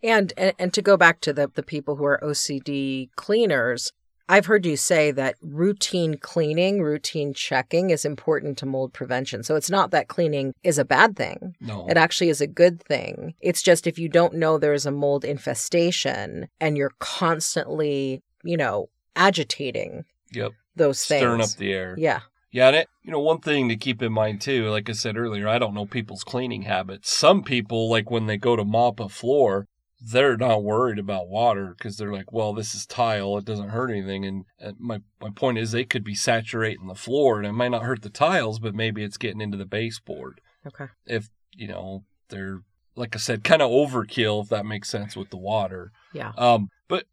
and, 0.03 0.33
and 0.37 0.53
and 0.59 0.73
to 0.73 0.81
go 0.81 0.97
back 0.97 1.21
to 1.21 1.31
the 1.33 1.49
the 1.53 1.63
people 1.63 1.95
who 1.95 2.03
are 2.05 2.19
OCD 2.23 3.09
cleaners, 3.15 3.93
I've 4.29 4.45
heard 4.45 4.65
you 4.65 4.75
say 4.75 5.11
that 5.11 5.35
routine 5.41 6.17
cleaning, 6.17 6.81
routine 6.81 7.33
checking 7.33 7.91
is 7.91 8.03
important 8.03 8.57
to 8.57 8.65
mold 8.65 8.91
prevention. 8.93 9.41
So 9.43 9.55
it's 9.55 9.69
not 9.69 9.91
that 9.91 10.09
cleaning 10.09 10.53
is 10.63 10.77
a 10.77 10.83
bad 10.85 11.15
thing. 11.15 11.55
no. 11.61 11.87
It 11.87 11.95
actually 11.97 12.29
is 12.29 12.41
a 12.41 12.47
good 12.47 12.81
thing. 12.81 13.33
It's 13.41 13.61
just 13.61 13.87
if 13.87 13.97
you 13.97 14.09
don't 14.09 14.33
know 14.35 14.57
there's 14.57 14.85
a 14.85 14.91
mold 14.91 15.23
infestation 15.23 16.49
and 16.59 16.77
you're 16.77 16.93
constantly, 16.99 18.21
you 18.43 18.57
know, 18.57 18.89
agitating 19.15 20.05
Yep. 20.33 20.51
those 20.75 21.05
things. 21.05 21.21
Stirring 21.21 21.41
up 21.41 21.49
the 21.57 21.73
air. 21.73 21.95
yeah. 21.97 22.19
Yeah, 22.49 22.67
and 22.67 22.75
it, 22.77 22.89
you 23.03 23.11
know, 23.11 23.19
one 23.19 23.39
thing 23.41 23.67
to 23.69 23.75
keep 23.75 24.01
in 24.01 24.11
mind 24.13 24.39
too, 24.41 24.69
like 24.69 24.89
I 24.89 24.93
said 24.93 25.17
earlier, 25.17 25.47
I 25.49 25.59
don't 25.59 25.73
know 25.73 25.85
people's 25.85 26.23
cleaning 26.23 26.61
habits. 26.63 27.11
Some 27.11 27.43
people, 27.43 27.89
like 27.89 28.09
when 28.09 28.25
they 28.25 28.37
go 28.37 28.55
to 28.55 28.63
mop 28.63 28.99
a 29.01 29.09
floor, 29.09 29.67
they're 29.99 30.37
not 30.37 30.63
worried 30.63 30.99
about 30.99 31.27
water 31.27 31.73
because 31.77 31.97
they're 31.97 32.13
like, 32.13 32.31
well, 32.31 32.53
this 32.53 32.75
is 32.75 32.85
tile, 32.85 33.37
it 33.37 33.45
doesn't 33.45 33.69
hurt 33.69 33.89
anything. 33.89 34.25
And, 34.25 34.45
and 34.59 34.77
my 34.79 34.99
my 35.19 35.29
point 35.29 35.57
is, 35.57 35.71
they 35.71 35.85
could 35.85 36.03
be 36.03 36.15
saturating 36.15 36.87
the 36.87 36.95
floor, 36.95 37.37
and 37.37 37.47
it 37.47 37.53
might 37.53 37.71
not 37.71 37.83
hurt 37.83 38.01
the 38.01 38.09
tiles, 38.09 38.59
but 38.59 38.75
maybe 38.75 39.03
it's 39.03 39.17
getting 39.17 39.41
into 39.41 39.57
the 39.57 39.65
baseboard. 39.65 40.41
Okay. 40.65 40.85
If 41.05 41.29
you 41.53 41.67
know 41.67 42.03
they're 42.29 42.61
like 42.95 43.15
I 43.15 43.19
said, 43.19 43.43
kind 43.43 43.61
of 43.61 43.69
overkill, 43.69 44.43
if 44.43 44.49
that 44.49 44.65
makes 44.65 44.89
sense 44.89 45.15
with 45.15 45.29
the 45.29 45.37
water. 45.37 45.91
Yeah. 46.13 46.33
Um, 46.37 46.69
but 46.87 47.05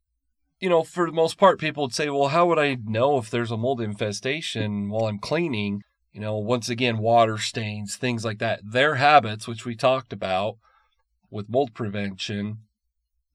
you 0.61 0.69
know, 0.69 0.83
for 0.83 1.07
the 1.07 1.13
most 1.13 1.37
part, 1.39 1.61
people 1.61 1.85
would 1.85 1.95
say, 1.95 2.09
well, 2.09 2.29
how 2.29 2.47
would 2.47 2.59
I 2.59 2.79
know 2.83 3.19
if 3.19 3.31
there's 3.31 3.51
a 3.51 3.57
mold 3.57 3.81
infestation 3.81 4.89
while 4.89 5.07
I'm 5.07 5.19
cleaning? 5.19 5.83
You 6.13 6.21
know, 6.21 6.37
once 6.39 6.69
again, 6.69 6.99
water 6.99 7.39
stains, 7.39 7.97
things 7.97 8.25
like 8.25 8.39
that. 8.39 8.61
Their 8.65 8.95
habits, 8.97 9.47
which 9.47 9.67
we 9.67 9.75
talked 9.75 10.13
about 10.13 10.57
with 11.31 11.51
mold 11.51 11.75
prevention, 11.75 12.59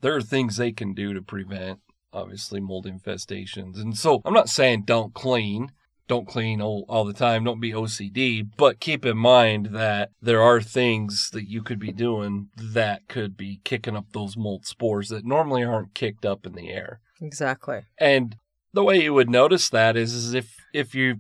there 0.01 0.15
are 0.15 0.22
things 0.22 0.58
they 0.58 0.72
can 0.72 0.94
do 0.94 1.13
to 1.13 1.22
prevent, 1.22 1.79
obviously, 2.13 2.60
mold 2.60 2.86
infestations. 2.86 3.77
And 3.77 3.98
so 3.98 4.22
I'm 4.25 4.34
not 4.34 4.50
saying 4.50 4.84
don't 4.84 5.13
clean. 5.13 5.72
Don't 6.08 6.27
clean 6.27 6.60
all, 6.60 6.86
all 6.89 7.06
the 7.06 7.13
time. 7.13 7.44
Don't 7.44 7.60
be 7.60 7.72
OCD, 7.72 8.48
but 8.58 8.79
keep 8.79 9.06
in 9.06 9.15
mind 9.15 9.68
that 9.74 10.10
there 10.20 10.41
are 10.41 10.60
things 10.60 11.29
that 11.34 11.48
you 11.48 11.62
could 11.62 11.77
be 11.77 11.91
doing 11.91 12.50
that 12.58 13.08
could 13.08 13.38
be 13.38 13.62
kicking 13.63 13.96
up 13.96 14.06
those 14.12 14.36
mold 14.36 14.65
spores 14.65 15.10
that 15.10 15.24
normally 15.24 15.63
aren't 15.63 15.94
kicked 15.94 16.25
up 16.25 16.48
in 16.48 16.53
the 16.53 16.70
air. 16.70 17.00
Exactly. 17.22 17.82
And 18.00 18.38
the 18.74 18.84
way 18.84 19.01
you 19.01 19.13
would 19.13 19.29
notice 19.29 19.70
that 19.70 19.96
is, 19.96 20.15
is 20.15 20.34
if 20.34 20.56
if 20.74 20.96
you 20.96 21.20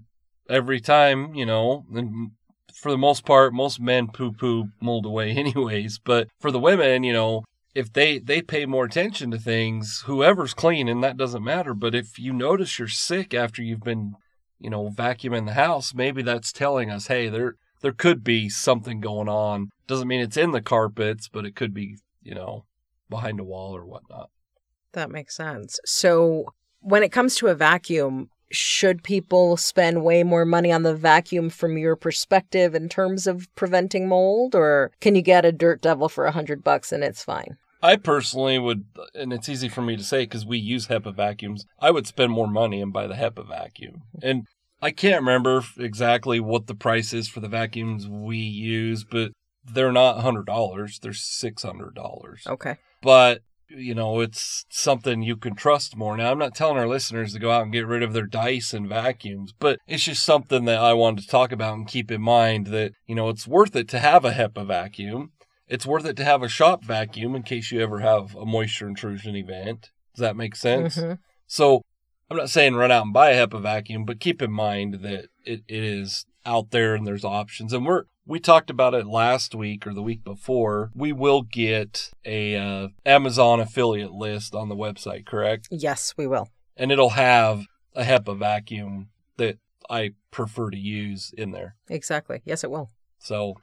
every 0.49 0.79
time 0.79 1.35
you 1.35 1.45
know, 1.45 1.85
and 1.93 2.31
for 2.73 2.91
the 2.91 2.97
most 2.97 3.25
part, 3.25 3.53
most 3.53 3.79
men 3.79 4.07
poo 4.07 4.31
poo 4.31 4.69
mold 4.81 5.05
away 5.05 5.31
anyways. 5.37 5.99
But 5.99 6.29
for 6.39 6.51
the 6.51 6.59
women, 6.59 7.03
you 7.03 7.13
know, 7.13 7.43
if 7.79 7.93
they 7.93 8.19
they 8.19 8.41
pay 8.41 8.65
more 8.65 8.85
attention 8.85 9.31
to 9.31 9.37
things, 9.37 10.03
whoever's 10.05 10.53
clean 10.53 10.87
and 10.89 11.03
that 11.03 11.17
doesn't 11.17 11.43
matter. 11.43 11.73
But 11.73 11.95
if 11.95 12.19
you 12.19 12.33
notice 12.33 12.77
you're 12.77 12.89
sick 12.89 13.33
after 13.33 13.63
you've 13.63 13.83
been, 13.83 14.15
you 14.59 14.69
know, 14.69 14.89
vacuuming 14.89 15.45
the 15.45 15.53
house, 15.53 15.93
maybe 15.93 16.21
that's 16.21 16.51
telling 16.51 16.91
us, 16.91 17.07
hey, 17.07 17.29
there 17.29 17.55
there 17.81 17.93
could 17.93 18.23
be 18.23 18.49
something 18.49 18.99
going 18.99 19.29
on. 19.29 19.69
Doesn't 19.87 20.07
mean 20.09 20.19
it's 20.19 20.37
in 20.37 20.51
the 20.51 20.61
carpets, 20.61 21.29
but 21.29 21.45
it 21.45 21.55
could 21.55 21.73
be, 21.73 21.97
you 22.21 22.35
know, 22.35 22.65
behind 23.09 23.39
a 23.39 23.45
wall 23.45 23.75
or 23.75 23.85
whatnot. 23.85 24.29
That 24.91 25.09
makes 25.09 25.35
sense. 25.35 25.79
So, 25.85 26.53
when 26.81 27.03
it 27.03 27.11
comes 27.11 27.35
to 27.35 27.47
a 27.47 27.55
vacuum, 27.55 28.29
should 28.51 29.03
people 29.03 29.57
spend 29.57 30.03
way 30.03 30.23
more 30.23 30.45
money 30.45 30.71
on 30.71 30.83
the 30.83 30.95
vacuum 30.95 31.49
from 31.49 31.77
your 31.77 31.95
perspective 31.95 32.73
in 32.75 32.89
terms 32.89 33.27
of 33.27 33.47
preventing 33.55 34.07
mold, 34.07 34.55
or 34.55 34.91
can 34.99 35.15
you 35.15 35.21
get 35.21 35.45
a 35.45 35.51
dirt 35.51 35.81
devil 35.81 36.09
for 36.09 36.25
a 36.25 36.31
hundred 36.31 36.63
bucks 36.63 36.91
and 36.91 37.03
it's 37.03 37.23
fine? 37.23 37.57
I 37.81 37.95
personally 37.95 38.59
would, 38.59 38.85
and 39.15 39.31
it's 39.31 39.49
easy 39.49 39.69
for 39.69 39.81
me 39.81 39.95
to 39.95 40.03
say 40.03 40.23
because 40.23 40.45
we 40.45 40.57
use 40.57 40.87
HEPA 40.87 41.15
vacuums. 41.15 41.65
I 41.79 41.91
would 41.91 42.07
spend 42.07 42.31
more 42.31 42.47
money 42.47 42.81
and 42.81 42.91
buy 42.91 43.07
the 43.07 43.15
HEPA 43.15 43.47
vacuum. 43.47 44.03
And 44.21 44.47
I 44.81 44.91
can't 44.91 45.21
remember 45.21 45.63
exactly 45.77 46.39
what 46.39 46.67
the 46.67 46.75
price 46.75 47.13
is 47.13 47.29
for 47.29 47.39
the 47.39 47.47
vacuums 47.47 48.07
we 48.07 48.37
use, 48.37 49.03
but 49.03 49.31
they're 49.63 49.91
not 49.91 50.21
hundred 50.21 50.45
dollars. 50.45 50.99
They're 51.01 51.13
six 51.13 51.63
hundred 51.63 51.95
dollars. 51.95 52.43
Okay. 52.47 52.77
But 53.01 53.41
you 53.69 53.93
know, 53.93 54.19
it's 54.19 54.65
something 54.69 55.21
you 55.21 55.37
can 55.37 55.55
trust 55.55 55.95
more. 55.95 56.17
Now, 56.17 56.31
I'm 56.31 56.39
not 56.39 56.55
telling 56.55 56.77
our 56.77 56.87
listeners 56.87 57.33
to 57.33 57.39
go 57.39 57.51
out 57.51 57.63
and 57.63 57.71
get 57.71 57.85
rid 57.85 58.03
of 58.03 58.13
their 58.13 58.25
Dyson 58.25 58.87
vacuums, 58.87 59.53
but 59.57 59.79
it's 59.87 60.03
just 60.03 60.23
something 60.23 60.65
that 60.65 60.79
I 60.79 60.93
wanted 60.93 61.21
to 61.21 61.27
talk 61.27 61.51
about 61.51 61.75
and 61.75 61.87
keep 61.87 62.11
in 62.11 62.21
mind 62.21 62.67
that, 62.67 62.93
you 63.05 63.15
know, 63.15 63.29
it's 63.29 63.47
worth 63.47 63.75
it 63.75 63.87
to 63.89 63.99
have 63.99 64.25
a 64.25 64.31
HEPA 64.31 64.65
vacuum. 64.65 65.33
It's 65.69 65.85
worth 65.85 66.05
it 66.05 66.17
to 66.17 66.25
have 66.25 66.41
a 66.43 66.49
shop 66.49 66.83
vacuum 66.83 67.35
in 67.35 67.43
case 67.43 67.71
you 67.71 67.79
ever 67.79 67.99
have 67.99 68.35
a 68.35 68.45
moisture 68.45 68.87
intrusion 68.87 69.35
event. 69.35 69.91
Does 70.15 70.21
that 70.21 70.35
make 70.35 70.55
sense? 70.55 70.97
Mhm. 70.97 71.19
So 71.45 71.83
I'm 72.29 72.37
not 72.37 72.49
saying 72.49 72.75
run 72.75 72.91
out 72.91 73.05
and 73.05 73.13
buy 73.13 73.31
a 73.31 73.47
HEPA 73.47 73.61
vacuum, 73.61 74.03
but 74.03 74.19
keep 74.19 74.41
in 74.41 74.51
mind 74.51 74.95
that 75.01 75.29
it, 75.45 75.61
it 75.67 75.83
is 75.83 76.25
out 76.45 76.71
there 76.71 76.95
and 76.95 77.05
there's 77.05 77.23
options. 77.23 77.71
And 77.71 77.85
we're 77.85 78.03
we 78.25 78.39
talked 78.39 78.69
about 78.69 78.93
it 78.93 79.07
last 79.07 79.55
week 79.55 79.87
or 79.87 79.93
the 79.93 80.03
week 80.03 80.23
before. 80.23 80.91
We 80.93 81.11
will 81.11 81.41
get 81.41 82.11
a 82.23 82.55
uh, 82.55 82.87
Amazon 83.03 83.59
affiliate 83.59 84.11
list 84.11 84.53
on 84.53 84.69
the 84.69 84.75
website, 84.75 85.25
correct? 85.25 85.67
Yes, 85.71 86.13
we 86.15 86.27
will. 86.27 86.49
And 86.77 86.91
it'll 86.91 87.11
have 87.11 87.65
a 87.95 88.03
HEPA 88.03 88.37
vacuum 88.37 89.09
that 89.37 89.57
I 89.89 90.11
prefer 90.29 90.69
to 90.69 90.77
use 90.77 91.33
in 91.35 91.51
there. 91.51 91.75
Exactly. 91.89 92.41
Yes, 92.45 92.63
it 92.63 92.69
will. 92.69 92.91
So 93.17 93.55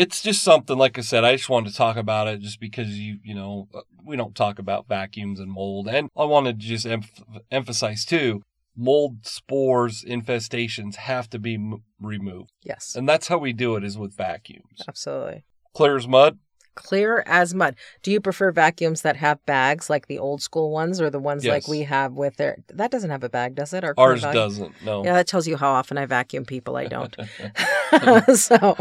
it's 0.00 0.22
just 0.22 0.42
something, 0.42 0.78
like 0.78 0.96
I 0.96 1.02
said, 1.02 1.24
I 1.24 1.36
just 1.36 1.50
wanted 1.50 1.70
to 1.70 1.76
talk 1.76 1.98
about 1.98 2.26
it 2.26 2.40
just 2.40 2.58
because 2.58 2.98
you, 2.98 3.18
you 3.22 3.34
know, 3.34 3.68
uh, 3.74 3.82
we 4.02 4.16
don't 4.16 4.34
talk 4.34 4.58
about 4.58 4.88
vacuums 4.88 5.38
and 5.38 5.52
mold. 5.52 5.88
And 5.88 6.08
I 6.16 6.24
wanted 6.24 6.58
to 6.58 6.66
just 6.66 6.86
em- 6.86 7.02
emphasize 7.50 8.06
too, 8.06 8.40
mold 8.74 9.26
spores 9.26 10.02
infestations 10.02 10.94
have 10.94 11.28
to 11.30 11.38
be 11.38 11.56
m- 11.56 11.82
removed. 12.00 12.50
Yes. 12.62 12.94
And 12.96 13.06
that's 13.06 13.28
how 13.28 13.36
we 13.36 13.52
do 13.52 13.76
it 13.76 13.84
is 13.84 13.98
with 13.98 14.16
vacuums. 14.16 14.80
Absolutely. 14.88 15.44
Clear 15.74 15.98
as 15.98 16.08
mud. 16.08 16.38
Clear 16.76 17.22
as 17.26 17.54
mud. 17.54 17.76
Do 18.02 18.10
you 18.10 18.22
prefer 18.22 18.52
vacuums 18.52 19.02
that 19.02 19.16
have 19.16 19.44
bags 19.44 19.90
like 19.90 20.06
the 20.06 20.18
old 20.18 20.40
school 20.40 20.70
ones 20.70 20.98
or 20.98 21.10
the 21.10 21.18
ones 21.18 21.44
like 21.44 21.68
we 21.68 21.82
have 21.82 22.14
with 22.14 22.36
their 22.36 22.56
that 22.68 22.90
doesn't 22.90 23.10
have 23.10 23.22
a 23.22 23.28
bag, 23.28 23.54
does 23.54 23.74
it? 23.74 23.84
Our 23.84 23.92
Ours 23.98 24.22
doesn't. 24.22 24.82
No. 24.82 25.04
Yeah, 25.04 25.12
that 25.12 25.26
tells 25.26 25.46
you 25.46 25.58
how 25.58 25.72
often 25.72 25.98
I 25.98 26.06
vacuum 26.06 26.46
people 26.46 26.76
I 26.76 26.86
don't. 26.86 27.14
so 28.34 28.76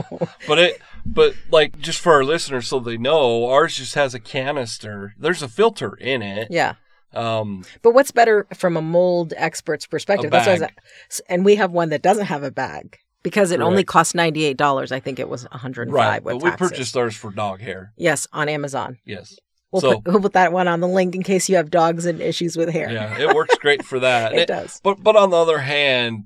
But 0.48 0.60
it, 0.60 0.82
but 1.06 1.34
like 1.52 1.80
just 1.80 2.00
for 2.00 2.14
our 2.14 2.24
listeners, 2.24 2.68
so 2.68 2.80
they 2.80 2.98
know, 2.98 3.48
ours 3.50 3.76
just 3.78 3.96
has 3.96 4.14
a 4.14 4.20
canister. 4.20 5.14
There's 5.18 5.42
a 5.42 5.48
filter 5.48 5.96
in 5.96 6.22
it. 6.22 6.48
yeah. 6.52 6.74
Um, 7.14 7.64
But 7.82 7.94
what's 7.96 8.12
better 8.12 8.46
from 8.54 8.78
a 8.78 8.82
mold 8.82 9.34
expert's 9.36 9.88
perspective? 9.88 10.30
That's 10.32 10.46
what 10.48 10.62
I 10.62 10.66
was- 11.10 11.22
and 11.28 11.44
we 11.44 11.56
have 11.56 11.72
one 11.72 11.90
that 11.90 12.02
doesn't 12.04 12.28
have 12.28 12.44
a 12.44 12.52
bag 12.52 12.98
because 13.24 13.52
it 13.52 13.62
only 13.62 13.78
Correct. 13.78 13.88
costs 13.90 14.16
ninety 14.16 14.46
eight 14.46 14.58
dollars. 14.58 14.92
I 14.92 15.00
think 15.00 15.18
it 15.20 15.28
was 15.28 15.44
one 15.50 15.60
hundred 15.60 15.88
and 15.88 15.94
right. 15.94 16.06
five 16.06 16.26
with 16.26 16.40
But 16.40 16.44
we 16.44 16.52
purchased 16.58 16.96
ours 16.96 17.16
for 17.16 17.32
dog 17.32 17.62
hair. 17.62 17.94
yes 17.98 18.28
on 18.32 18.48
Amazon. 18.48 19.00
Yes. 19.06 19.36
We'll, 19.72 19.82
So- 19.82 20.02
put, 20.02 20.12
we'll 20.14 20.22
put 20.22 20.34
that 20.34 20.52
one 20.54 20.68
on 20.68 20.82
the 20.82 20.88
link 20.88 21.16
in 21.16 21.24
case 21.24 21.50
you 21.50 21.56
have 21.56 21.72
dogs 21.72 22.06
and 22.06 22.22
issues 22.22 22.56
with 22.58 22.70
hair. 22.70 22.92
Yeah, 22.92 23.20
it 23.20 23.36
works 23.36 23.56
great 23.56 23.84
for 23.84 24.00
that. 24.00 24.34
it 24.36 24.48
does. 24.48 24.80
But 24.84 25.02
but 25.04 25.16
on 25.16 25.32
the 25.32 25.38
other 25.38 25.58
hand, 25.60 26.26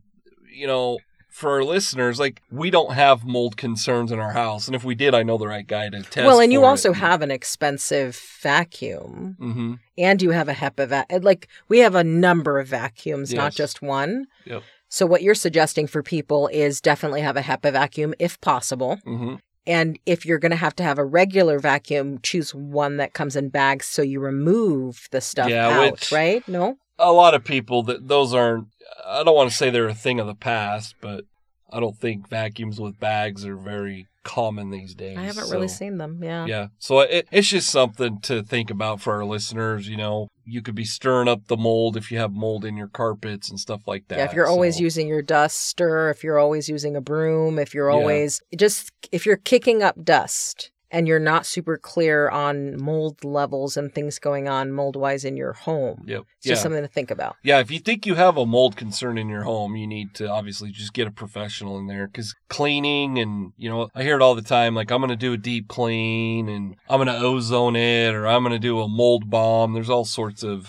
you 0.54 0.68
know, 0.68 1.00
for 1.34 1.50
our 1.52 1.64
listeners, 1.64 2.20
like 2.20 2.42
we 2.52 2.70
don't 2.70 2.94
have 2.94 3.26
mold 3.26 3.58
concerns 3.58 4.12
in 4.12 4.20
our 4.20 4.34
house, 4.34 4.68
and 4.68 4.76
if 4.76 4.84
we 4.84 4.94
did, 4.96 5.16
I 5.16 5.24
know 5.24 5.38
the 5.38 5.48
right 5.48 5.66
guy 5.66 5.90
to 5.90 6.02
test. 6.04 6.26
Well, 6.28 6.40
and 6.40 6.54
you 6.54 6.64
also 6.64 6.92
it. 6.92 6.98
have 6.98 7.22
an 7.24 7.32
expensive 7.32 8.16
vacuum, 8.42 9.36
hmm 9.40 9.74
and 9.98 10.22
you 10.22 10.32
have 10.32 10.50
a 10.50 10.54
HEPA 10.54 10.88
vac. 10.88 11.08
Like 11.22 11.48
we 11.68 11.80
have 11.80 11.96
a 11.96 12.04
number 12.04 12.60
of 12.60 12.68
vacuums, 12.68 13.34
not 13.34 13.54
just 13.54 13.82
one. 13.82 14.26
Yep. 14.46 14.64
So 14.90 15.06
what 15.06 15.22
you're 15.24 15.36
suggesting 15.36 15.88
for 15.88 16.02
people 16.04 16.48
is 16.50 16.80
definitely 16.82 17.22
have 17.22 17.36
a 17.38 17.42
HEPA 17.42 17.72
vacuum 17.74 18.14
if 18.20 18.40
possible. 18.42 18.98
hmm 19.04 19.36
And 19.66 19.98
if 20.06 20.26
you're 20.26 20.40
going 20.40 20.52
to 20.52 20.56
have 20.58 20.76
to 20.78 20.84
have 20.84 20.98
a 21.00 21.06
regular 21.06 21.58
vacuum, 21.60 22.20
choose 22.22 22.54
one 22.54 22.98
that 22.98 23.14
comes 23.14 23.36
in 23.36 23.50
bags 23.50 23.86
so 23.86 24.02
you 24.02 24.20
remove 24.20 25.08
the 25.12 25.22
stuff 25.22 25.50
Yeah, 25.50 25.70
out, 25.70 25.92
which- 25.94 26.12
right? 26.12 26.48
No? 26.48 26.78
A 27.00 27.12
lot 27.12 27.34
of 27.34 27.44
people 27.44 27.84
that 27.84 28.08
those 28.08 28.34
aren't. 28.34 28.68
I 29.06 29.24
don't 29.24 29.36
want 29.36 29.50
to 29.50 29.56
say 29.56 29.70
they're 29.70 29.88
a 29.88 29.94
thing 29.94 30.20
of 30.20 30.28
the 30.28 30.36
past, 30.36 30.96
but 31.02 31.26
I 31.72 31.80
don't 31.80 31.98
think 31.98 32.30
vacuums 32.30 32.80
with 32.80 33.00
bags 33.00 33.46
are 33.46 33.58
very 33.58 34.08
common 34.24 34.70
these 34.70 34.96
days. 34.96 35.18
I 35.18 35.24
haven't 35.24 35.50
really 35.50 35.68
seen 35.68 35.98
them. 35.98 36.20
Yeah. 36.24 36.46
Yeah. 36.46 36.68
So 36.78 37.00
it, 37.02 37.28
it's 37.32 37.50
just 37.50 37.70
something 37.70 38.22
to 38.22 38.42
think 38.44 38.70
about 38.70 39.02
for 39.02 39.14
our 39.14 39.26
listeners. 39.26 39.90
You 39.90 39.98
know, 39.98 40.28
you 40.46 40.62
could 40.62 40.76
be 40.76 40.86
stirring 40.86 41.28
up 41.28 41.48
the 41.48 41.58
mold 41.58 41.98
if 41.98 42.12
you 42.12 42.20
have 42.20 42.32
mold 42.32 42.64
in 42.64 42.78
your 42.78 42.88
carpets 42.88 43.50
and 43.50 43.60
stuff 43.60 43.82
like 43.88 44.08
that. 44.08 44.20
Yeah, 44.20 44.26
if 44.26 44.34
you're 44.34 44.48
always 44.48 44.78
So- 44.78 44.84
using 44.84 45.08
your 45.08 45.22
duster, 45.22 46.10
if 46.10 46.24
you're 46.24 46.40
always 46.40 46.70
using 46.70 46.96
a 46.96 47.02
broom, 47.02 47.60
if 47.60 47.74
you're 47.74 47.90
Yeah. 47.90 47.98
always 47.98 48.42
just 48.58 48.92
if 49.12 49.26
you're 49.26 49.36
kicking 49.36 49.84
up 49.84 50.02
dust 50.06 50.72
and 50.94 51.08
you're 51.08 51.20
not 51.20 51.46
super 51.46 51.76
clear 51.78 52.30
on 52.30 52.80
mold 52.82 53.26
levels 53.26 53.76
and 53.76 53.94
things 53.94 54.20
going 54.20 54.48
on 54.48 54.72
mold 54.72 54.96
wise 54.96 55.26
in 55.26 55.36
your 55.36 55.54
home. 55.54 56.04
Yep. 56.06 56.22
It's 56.38 56.46
Yeah. 56.46 56.52
just 56.52 56.62
something 56.62 56.84
to 56.84 56.88
think 56.88 57.10
about. 57.10 57.36
Yeah, 57.44 57.60
if 57.60 57.72
you 57.72 57.80
think 57.80 58.06
you 58.06 58.14
have 58.14 58.38
a 58.38 58.46
mold 58.46 58.78
concern 58.78 59.18
in 59.18 59.28
your 59.28 59.42
home, 59.44 59.76
you 59.76 59.88
need 59.88 60.14
to 60.16 60.30
obviously 60.30 60.70
just 60.72 60.94
get 60.94 61.08
a 61.08 61.12
professional 61.12 61.80
in 61.80 61.88
there 61.88 62.06
because 62.08 62.36
cleaning 62.48 63.18
and, 63.18 63.54
you 63.58 63.70
know, 63.70 63.90
I 63.96 64.04
hear 64.04 64.16
it 64.16 64.22
all 64.22 64.36
the 64.36 64.44
time 64.44 64.76
like, 64.76 64.92
I'm 64.92 65.00
going 65.02 65.10
to 65.10 65.16
do 65.16 65.34
a 65.34 65.38
deep 65.38 65.68
clean 65.68 66.48
and 66.48 66.76
I'm 66.88 67.04
going 67.04 67.08
to 67.08 67.26
ozone 67.26 67.76
it 67.76 68.14
or 68.14 68.28
I'm 68.28 68.44
going 68.44 68.54
to 68.54 68.60
do 68.60 68.80
a 68.80 68.88
mold 68.88 69.32
bomb. 69.32 69.74
There's 69.74 69.90
all 69.90 70.06
sorts 70.06 70.44
of, 70.44 70.68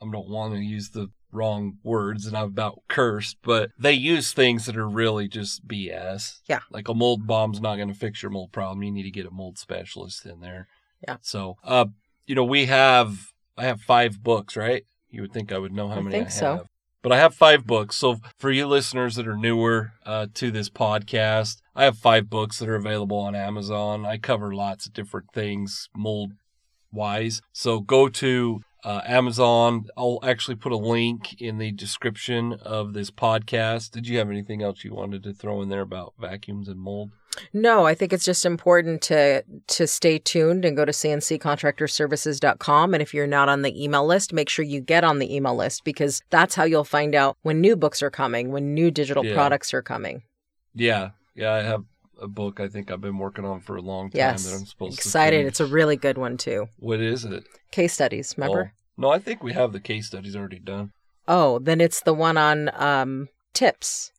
I 0.00 0.08
don't 0.10 0.30
want 0.30 0.54
to 0.54 0.60
use 0.60 0.90
the 0.90 1.10
wrong 1.32 1.78
words 1.82 2.26
and 2.26 2.36
I'm 2.36 2.44
about 2.46 2.82
cursed, 2.88 3.36
but 3.42 3.70
they 3.78 3.92
use 3.92 4.32
things 4.32 4.66
that 4.66 4.76
are 4.76 4.88
really 4.88 5.28
just 5.28 5.66
BS. 5.66 6.40
Yeah. 6.46 6.60
Like 6.70 6.88
a 6.88 6.94
mold 6.94 7.26
bomb's 7.26 7.60
not 7.60 7.76
going 7.76 7.88
to 7.88 7.94
fix 7.94 8.22
your 8.22 8.30
mold 8.30 8.52
problem. 8.52 8.82
You 8.82 8.90
need 8.90 9.04
to 9.04 9.10
get 9.10 9.26
a 9.26 9.30
mold 9.30 9.58
specialist 9.58 10.26
in 10.26 10.40
there. 10.40 10.68
Yeah. 11.06 11.16
So, 11.20 11.56
uh, 11.64 11.86
you 12.26 12.34
know, 12.34 12.44
we 12.44 12.66
have, 12.66 13.32
I 13.56 13.64
have 13.64 13.80
five 13.80 14.22
books, 14.22 14.56
right? 14.56 14.84
You 15.08 15.22
would 15.22 15.32
think 15.32 15.52
I 15.52 15.58
would 15.58 15.72
know 15.72 15.88
how 15.88 15.96
I 15.96 16.00
many 16.00 16.16
think 16.16 16.26
I 16.28 16.30
so. 16.30 16.56
have. 16.56 16.66
But 17.02 17.12
I 17.12 17.16
have 17.16 17.34
five 17.34 17.66
books. 17.66 17.96
So 17.96 18.18
for 18.36 18.50
you 18.50 18.66
listeners 18.66 19.16
that 19.16 19.26
are 19.26 19.36
newer 19.36 19.92
uh, 20.04 20.26
to 20.34 20.50
this 20.50 20.68
podcast, 20.68 21.62
I 21.74 21.84
have 21.84 21.96
five 21.96 22.28
books 22.28 22.58
that 22.58 22.68
are 22.68 22.74
available 22.74 23.16
on 23.16 23.34
Amazon. 23.34 24.04
I 24.04 24.18
cover 24.18 24.54
lots 24.54 24.86
of 24.86 24.92
different 24.92 25.32
things 25.32 25.88
mold 25.96 26.32
wise. 26.92 27.40
So 27.52 27.80
go 27.80 28.08
to 28.08 28.60
uh, 28.84 29.00
Amazon. 29.06 29.86
I'll 29.96 30.18
actually 30.22 30.56
put 30.56 30.72
a 30.72 30.76
link 30.76 31.40
in 31.40 31.58
the 31.58 31.70
description 31.72 32.54
of 32.62 32.92
this 32.92 33.10
podcast. 33.10 33.90
Did 33.92 34.08
you 34.08 34.18
have 34.18 34.30
anything 34.30 34.62
else 34.62 34.84
you 34.84 34.94
wanted 34.94 35.22
to 35.24 35.32
throw 35.32 35.62
in 35.62 35.68
there 35.68 35.80
about 35.82 36.14
vacuums 36.18 36.68
and 36.68 36.78
mold? 36.80 37.12
No, 37.52 37.86
I 37.86 37.94
think 37.94 38.12
it's 38.12 38.24
just 38.24 38.44
important 38.44 39.02
to 39.02 39.44
to 39.68 39.86
stay 39.86 40.18
tuned 40.18 40.64
and 40.64 40.76
go 40.76 40.84
to 40.84 40.92
cnccontractorservices.com 40.92 42.94
and 42.94 43.02
if 43.02 43.14
you're 43.14 43.26
not 43.26 43.48
on 43.48 43.62
the 43.62 43.82
email 43.82 44.06
list, 44.06 44.32
make 44.32 44.48
sure 44.48 44.64
you 44.64 44.80
get 44.80 45.04
on 45.04 45.18
the 45.18 45.34
email 45.34 45.54
list 45.54 45.84
because 45.84 46.22
that's 46.30 46.54
how 46.54 46.64
you'll 46.64 46.84
find 46.84 47.14
out 47.14 47.36
when 47.42 47.60
new 47.60 47.76
books 47.76 48.02
are 48.02 48.10
coming, 48.10 48.50
when 48.50 48.74
new 48.74 48.90
digital 48.90 49.24
Yeah. 49.24 49.34
products 49.34 49.72
are 49.72 49.82
coming. 49.82 50.22
Yeah. 50.74 51.10
Yeah, 51.34 51.52
I 51.52 51.62
have 51.62 51.84
a 52.20 52.28
book 52.28 52.60
I 52.60 52.68
think 52.68 52.90
I've 52.90 53.00
been 53.00 53.18
working 53.18 53.44
on 53.44 53.60
for 53.60 53.76
a 53.76 53.80
long 53.82 54.10
time 54.10 54.18
Yes. 54.18 54.44
that 54.44 54.56
I'm 54.56 54.66
supposed 54.66 54.98
Excited. 54.98 55.46
It's 55.46 55.60
a 55.60 55.66
really 55.66 55.96
good 55.96 56.18
one 56.18 56.36
too. 56.36 56.66
What 56.78 57.00
is 57.00 57.24
it? 57.24 57.44
Case 57.70 57.94
studies, 57.94 58.34
remember? 58.36 58.72
Oh, 58.74 58.80
no, 58.96 59.08
I 59.10 59.18
think 59.18 59.42
we 59.42 59.52
have 59.54 59.72
the 59.72 59.80
case 59.80 60.06
studies 60.08 60.36
already 60.36 60.58
done. 60.58 60.92
Oh, 61.26 61.58
then 61.58 61.80
it's 61.80 62.02
the 62.02 62.12
one 62.14 62.36
on 62.36 62.70
um, 62.74 63.28
tips 63.54 64.12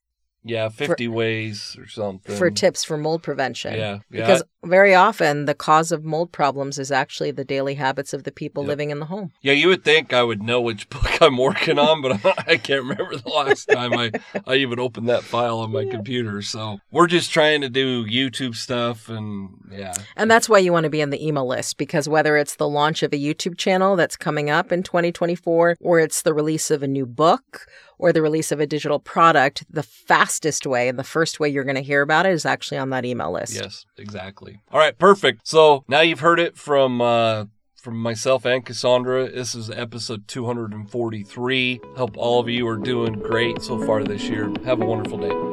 Yeah, 0.43 0.69
50 0.69 1.07
ways 1.07 1.75
or 1.79 1.87
something. 1.87 2.35
for 2.35 2.49
tips 2.49 2.83
for 2.83 2.97
mold 2.97 3.21
prevention. 3.23 3.73
Yeah, 3.73 3.79
yeah. 3.79 3.99
Because 4.09 4.43
very 4.63 4.93
often 4.93 5.45
the 5.45 5.53
cause 5.55 5.91
of 5.91 6.03
mold 6.03 6.31
problems 6.31 6.77
is 6.77 6.91
actually 6.91 7.31
the 7.31 7.43
daily 7.43 7.75
habits 7.75 8.13
of 8.13 8.23
the 8.23 8.31
people 8.31 8.63
Yep. 8.63 8.67
living 8.67 8.89
in 8.91 8.99
the 8.99 9.05
home. 9.05 9.31
yeah, 9.41 9.53
you 9.53 9.67
would 9.67 9.83
think 9.83 10.13
I 10.13 10.23
would 10.23 10.41
know 10.43 10.61
which 10.61 10.89
book 10.89 11.21
I'm 11.21 11.37
working 11.37 11.79
on, 11.79 12.01
but 12.01 12.23
I 12.47 12.57
can't 12.57 12.83
remember 12.83 13.15
the 13.17 13.29
last 13.29 13.65
time 13.69 13.93
I, 13.93 14.11
I 14.45 14.55
even 14.55 14.79
opened 14.79 15.09
that 15.09 15.23
file 15.23 15.59
on 15.59 15.71
my 15.71 15.85
computer. 15.91 16.41
So 16.41 16.79
we're 16.91 17.07
just 17.07 17.31
trying 17.31 17.61
to 17.61 17.69
do 17.69 18.05
YouTube 18.05 18.55
stuff 18.55 19.09
and 19.09 19.49
yeah. 19.71 19.93
And 20.15 20.29
that's 20.29 20.47
why 20.49 20.59
you 20.59 20.71
want 20.71 20.83
to 20.83 20.89
be 20.89 21.01
on 21.01 21.09
the 21.09 21.25
email 21.25 21.47
list 21.47 21.77
because 21.77 22.07
whether 22.07 22.37
it's 22.37 22.55
the 22.55 22.69
launch 22.69 23.03
of 23.03 23.13
a 23.13 23.17
YouTube 23.17 23.57
channel 23.57 23.95
that's 23.95 24.15
coming 24.17 24.49
up 24.49 24.71
in 24.71 24.83
2024 24.83 25.77
or 25.79 25.99
it's 25.99 26.21
the 26.21 26.33
release 26.33 26.69
of 26.71 26.83
a 26.83 26.87
new 26.87 27.05
book 27.05 27.65
or 27.97 28.11
the 28.11 28.21
release 28.21 28.51
of 28.51 28.59
a 28.59 28.65
digital 28.65 28.99
product, 28.99 29.63
the 29.69 29.83
fastest 29.83 30.65
way 30.65 30.87
and 30.87 30.97
the 30.97 31.03
first 31.03 31.39
way 31.39 31.47
you're 31.47 31.63
going 31.63 31.75
to 31.75 31.81
hear 31.83 32.01
about 32.01 32.25
it 32.25 32.31
is 32.31 32.45
actually 32.47 32.77
on 32.79 32.89
that 32.89 33.05
email 33.05 33.31
list. 33.31 33.53
Yes, 33.53 33.85
exactly. 33.97 34.50
All 34.71 34.79
right, 34.79 34.97
perfect. 34.97 35.47
So 35.47 35.83
now 35.87 36.01
you've 36.01 36.19
heard 36.19 36.39
it 36.39 36.57
from 36.57 37.01
uh 37.01 37.45
from 37.75 37.97
myself 37.97 38.45
and 38.45 38.63
Cassandra. 38.63 39.29
This 39.31 39.55
is 39.55 39.69
episode 39.71 40.27
243. 40.27 41.79
Hope 41.95 42.15
all 42.15 42.39
of 42.39 42.47
you 42.47 42.67
are 42.67 42.77
doing 42.77 43.13
great 43.13 43.61
so 43.61 43.83
far 43.85 44.03
this 44.03 44.29
year. 44.29 44.51
Have 44.65 44.81
a 44.81 44.85
wonderful 44.85 45.17
day. 45.17 45.50